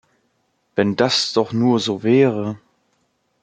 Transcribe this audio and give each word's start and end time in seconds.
Wenn 0.75 0.95
das 0.95 1.31
doch 1.33 1.53
nur 1.53 1.79
so 1.79 2.01
wäre. 2.01 2.57